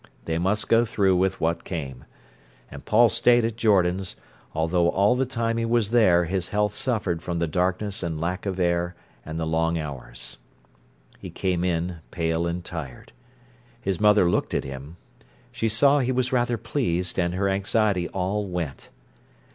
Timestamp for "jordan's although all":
3.55-5.15